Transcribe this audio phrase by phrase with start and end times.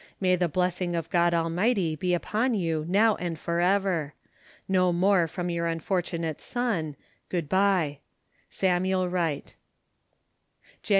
[0.19, 4.15] May the blessing of God Almighty be upon you now and for ever.
[4.67, 6.95] No more from your unfortunate son,
[7.29, 7.99] "Good bye."
[8.49, 9.55] "SAMUEL WRIGHT."
[10.81, 10.89] "Jan.